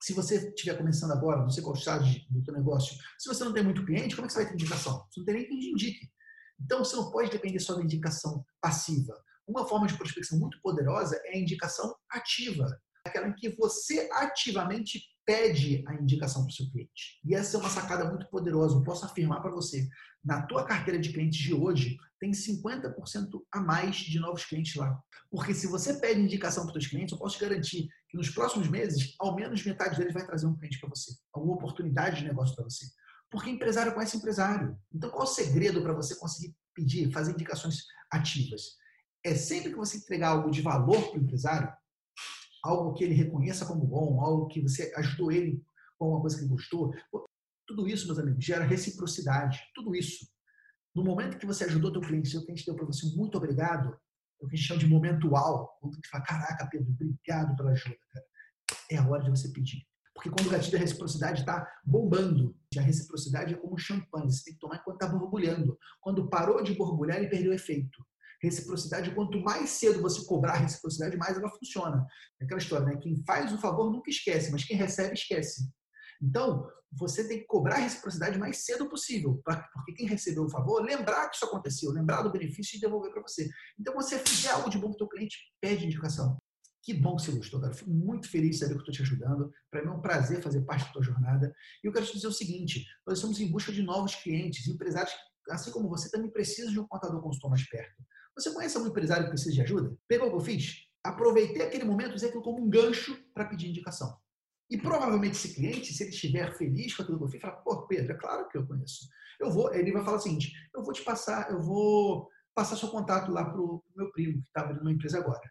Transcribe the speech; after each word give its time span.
Se 0.00 0.14
você 0.14 0.48
estiver 0.48 0.76
começando 0.78 1.12
agora, 1.12 1.42
não 1.42 1.50
sei 1.50 1.62
qual 1.62 1.76
estágio 1.76 2.20
do 2.30 2.42
seu 2.42 2.54
negócio, 2.54 2.96
se 3.18 3.28
você 3.28 3.44
não 3.44 3.52
tem 3.52 3.62
muito 3.62 3.84
cliente, 3.84 4.16
como 4.16 4.24
é 4.24 4.28
que 4.28 4.32
você 4.32 4.40
vai 4.40 4.48
ter 4.48 4.54
indicação? 4.54 5.06
Você 5.10 5.20
não 5.20 5.26
tem 5.26 5.34
nem 5.34 5.46
quem 5.46 5.58
te 5.58 5.70
indique. 5.70 6.10
Então, 6.58 6.84
você 6.84 6.96
não 6.96 7.10
pode 7.10 7.30
depender 7.30 7.58
só 7.58 7.74
da 7.74 7.82
indicação 7.82 8.44
passiva. 8.60 9.14
Uma 9.46 9.66
forma 9.66 9.86
de 9.86 9.96
prospecção 9.96 10.38
muito 10.38 10.60
poderosa 10.62 11.20
é 11.24 11.36
a 11.36 11.38
indicação 11.38 11.94
ativa, 12.10 12.66
aquela 13.04 13.28
em 13.28 13.34
que 13.34 13.50
você 13.56 14.08
ativamente 14.12 15.02
pede 15.30 15.84
a 15.86 15.94
indicação 15.94 16.42
para 16.42 16.50
o 16.50 16.52
seu 16.52 16.68
cliente. 16.68 17.20
E 17.24 17.36
essa 17.36 17.56
é 17.56 17.60
uma 17.60 17.68
sacada 17.70 18.04
muito 18.04 18.28
poderosa. 18.28 18.74
Eu 18.74 18.82
posso 18.82 19.04
afirmar 19.06 19.40
para 19.40 19.52
você, 19.52 19.88
na 20.24 20.42
tua 20.42 20.64
carteira 20.64 20.98
de 20.98 21.12
clientes 21.12 21.38
de 21.38 21.54
hoje, 21.54 21.96
tem 22.18 22.32
50% 22.32 22.92
a 23.52 23.60
mais 23.60 23.94
de 23.94 24.18
novos 24.18 24.44
clientes 24.44 24.74
lá. 24.74 25.00
Porque 25.30 25.54
se 25.54 25.68
você 25.68 26.00
pede 26.00 26.20
indicação 26.20 26.64
para 26.64 26.76
os 26.76 26.82
seus 26.82 26.88
clientes, 26.88 27.12
eu 27.12 27.18
posso 27.18 27.38
te 27.38 27.44
garantir 27.44 27.88
que 28.08 28.16
nos 28.16 28.28
próximos 28.28 28.68
meses, 28.68 29.14
ao 29.20 29.36
menos 29.36 29.64
metade 29.64 29.96
deles 29.96 30.12
vai 30.12 30.26
trazer 30.26 30.46
um 30.46 30.56
cliente 30.56 30.80
para 30.80 30.88
você, 30.88 31.12
alguma 31.32 31.54
oportunidade 31.54 32.18
de 32.18 32.24
negócio 32.24 32.56
para 32.56 32.64
você. 32.64 32.86
Porque 33.30 33.50
empresário 33.50 33.94
conhece 33.94 34.16
empresário. 34.16 34.76
Então, 34.92 35.10
qual 35.10 35.22
o 35.22 35.26
segredo 35.26 35.80
para 35.80 35.92
você 35.92 36.16
conseguir 36.16 36.56
pedir, 36.74 37.12
fazer 37.12 37.30
indicações 37.30 37.84
ativas? 38.12 38.62
É 39.24 39.36
sempre 39.36 39.70
que 39.70 39.76
você 39.76 39.98
entregar 39.98 40.30
algo 40.30 40.50
de 40.50 40.60
valor 40.60 41.00
para 41.08 41.20
o 41.20 41.22
empresário, 41.22 41.72
algo 42.62 42.94
que 42.94 43.04
ele 43.04 43.14
reconheça 43.14 43.66
como 43.66 43.86
bom, 43.86 44.20
algo 44.20 44.46
que 44.48 44.60
você 44.60 44.92
ajudou 44.96 45.32
ele 45.32 45.62
com 45.98 46.06
alguma 46.06 46.20
coisa 46.20 46.36
que 46.36 46.42
ele 46.42 46.50
gostou. 46.50 46.92
Tudo 47.66 47.86
isso, 47.88 48.06
meus 48.06 48.18
amigos, 48.18 48.44
gera 48.44 48.64
reciprocidade. 48.64 49.60
Tudo 49.74 49.94
isso. 49.94 50.26
No 50.94 51.04
momento 51.04 51.38
que 51.38 51.46
você 51.46 51.64
ajudou 51.64 51.92
teu 51.92 52.00
cliente, 52.00 52.30
seu 52.30 52.44
cliente 52.44 52.66
deu 52.66 52.74
para 52.74 52.86
você 52.86 53.06
muito 53.14 53.36
obrigado, 53.38 53.96
é 54.40 54.44
o 54.44 54.48
que 54.48 54.54
a 54.54 54.56
gente 54.56 54.66
chama 54.66 54.80
de 54.80 54.86
momento 54.86 55.28
uau. 55.28 55.76
Quando 55.80 55.94
gente 55.94 56.08
fala, 56.08 56.24
caraca, 56.24 56.66
Pedro, 56.68 56.90
obrigado 56.90 57.56
pela 57.56 57.70
ajuda, 57.70 57.96
cara. 58.12 58.26
É 58.90 58.96
a 58.96 59.08
hora 59.08 59.22
de 59.22 59.30
você 59.30 59.48
pedir. 59.52 59.86
Porque 60.14 60.30
quando 60.30 60.48
o 60.48 60.50
gatilho 60.50 60.72
da 60.72 60.78
reciprocidade 60.78 61.40
está 61.40 61.66
bombando, 61.84 62.56
a 62.76 62.80
reciprocidade 62.80 63.54
é 63.54 63.56
como 63.56 63.78
champanhe, 63.78 64.30
você 64.30 64.44
tem 64.44 64.54
que 64.54 64.60
tomar 64.60 64.76
enquanto 64.76 65.00
está 65.00 65.06
borbulhando. 65.06 65.78
Quando 66.00 66.28
parou 66.28 66.62
de 66.62 66.74
borbulhar, 66.74 67.18
ele 67.18 67.28
perdeu 67.28 67.52
o 67.52 67.54
efeito. 67.54 68.04
Reciprocidade, 68.42 69.14
quanto 69.14 69.40
mais 69.40 69.70
cedo 69.70 70.00
você 70.00 70.24
cobrar 70.24 70.54
reciprocidade, 70.54 71.16
mais 71.16 71.36
ela 71.36 71.50
funciona. 71.50 72.06
É 72.40 72.44
aquela 72.44 72.60
história, 72.60 72.86
né? 72.86 72.96
Quem 72.96 73.22
faz 73.24 73.52
o 73.52 73.58
favor 73.58 73.90
nunca 73.90 74.10
esquece, 74.10 74.50
mas 74.50 74.64
quem 74.64 74.76
recebe, 74.76 75.14
esquece. 75.14 75.70
Então, 76.22 76.66
você 76.92 77.26
tem 77.26 77.38
que 77.38 77.46
cobrar 77.46 77.76
reciprocidade 77.76 78.38
mais 78.38 78.64
cedo 78.64 78.88
possível, 78.88 79.40
porque 79.44 79.92
quem 79.92 80.06
recebeu 80.06 80.44
o 80.44 80.50
favor, 80.50 80.82
lembrar 80.82 81.28
que 81.28 81.36
isso 81.36 81.44
aconteceu, 81.44 81.92
lembrar 81.92 82.22
do 82.22 82.32
benefício 82.32 82.76
e 82.76 82.80
devolver 82.80 83.12
para 83.12 83.22
você. 83.22 83.48
Então, 83.78 83.94
você 83.94 84.18
fizer 84.18 84.50
algo 84.50 84.68
de 84.68 84.78
bom 84.78 84.88
para 84.88 84.94
o 84.94 84.98
teu 84.98 85.08
cliente, 85.08 85.36
pede 85.60 85.86
indicação. 85.86 86.36
Que 86.82 86.94
bom 86.94 87.16
que 87.16 87.22
você 87.22 87.32
gostou, 87.32 87.60
cara. 87.60 87.74
Fico 87.74 87.90
muito 87.90 88.28
feliz 88.28 88.52
de 88.52 88.58
saber 88.58 88.74
que 88.74 88.80
estou 88.80 88.94
te 88.94 89.02
ajudando. 89.02 89.52
Para 89.70 89.82
mim 89.82 89.88
é 89.88 89.92
um 89.92 90.00
prazer 90.00 90.42
fazer 90.42 90.62
parte 90.62 90.86
da 90.86 90.92
tua 90.92 91.02
jornada. 91.02 91.54
E 91.84 91.86
eu 91.86 91.92
quero 91.92 92.06
te 92.06 92.14
dizer 92.14 92.26
o 92.26 92.32
seguinte: 92.32 92.86
nós 93.06 93.18
estamos 93.18 93.38
em 93.38 93.50
busca 93.50 93.70
de 93.70 93.82
novos 93.82 94.14
clientes, 94.14 94.66
empresários 94.66 95.12
que, 95.44 95.52
assim 95.52 95.70
como 95.70 95.88
você, 95.88 96.10
também 96.10 96.30
precisam 96.30 96.72
de 96.72 96.80
um 96.80 96.86
contador 96.86 97.20
consultor 97.20 97.50
mais 97.50 97.68
perto. 97.68 98.02
Você 98.40 98.54
conhece 98.54 98.74
algum 98.74 98.88
empresário 98.88 99.24
que 99.24 99.30
precisa 99.30 99.54
de 99.54 99.60
ajuda? 99.60 99.94
Pegou 100.08 100.28
o 100.28 100.30
que 100.30 100.36
eu 100.36 100.40
fiz? 100.40 100.86
Aproveitei 101.04 101.60
aquele 101.60 101.84
momento 101.84 102.12
e 102.12 102.14
usei 102.14 102.30
aquilo 102.30 102.42
como 102.42 102.64
um 102.64 102.70
gancho 102.70 103.14
para 103.34 103.44
pedir 103.44 103.68
indicação. 103.68 104.16
E 104.70 104.78
provavelmente 104.78 105.34
esse 105.36 105.54
cliente, 105.54 105.92
se 105.92 106.02
ele 106.02 106.10
estiver 106.10 106.56
feliz 106.56 106.94
com 106.94 107.02
aquilo 107.02 107.18
que 107.18 107.24
eu 107.24 107.28
fiz, 107.28 107.40
fala, 107.42 107.56
pô, 107.56 107.86
Pedro, 107.86 108.12
é 108.12 108.16
claro 108.16 108.48
que 108.48 108.56
eu 108.56 108.66
conheço. 108.66 109.08
Eu 109.38 109.50
vou, 109.50 109.74
ele 109.74 109.92
vai 109.92 110.02
falar 110.02 110.16
o 110.16 110.20
seguinte, 110.20 110.52
eu 110.74 110.82
vou 110.82 110.94
te 110.94 111.02
passar, 111.02 111.50
eu 111.50 111.60
vou 111.60 112.30
passar 112.54 112.76
seu 112.76 112.88
contato 112.88 113.30
lá 113.30 113.44
para 113.44 113.60
o 113.60 113.84
meu 113.94 114.10
primo, 114.10 114.40
que 114.40 114.48
está 114.48 114.62
abrindo 114.62 114.80
uma 114.80 114.92
empresa 114.92 115.18
agora. 115.18 115.42